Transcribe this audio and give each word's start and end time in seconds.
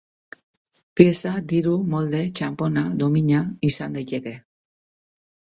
Pieza 0.99 1.33
diru 1.51 1.73
molde, 1.91 2.21
txanpona, 2.39 2.85
domina... 3.03 3.43
izan 3.71 4.01
daiteke. 4.01 4.35